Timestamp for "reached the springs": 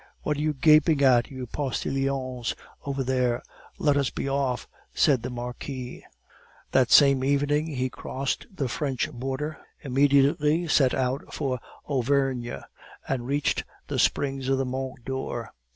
13.27-14.49